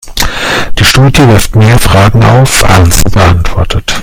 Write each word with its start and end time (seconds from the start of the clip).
Die 0.79 0.83
Studie 0.83 1.27
wirft 1.27 1.55
mehr 1.55 1.77
Fragen 1.77 2.23
auf, 2.25 2.67
als 2.67 3.01
sie 3.01 3.09
beantwortet. 3.11 3.93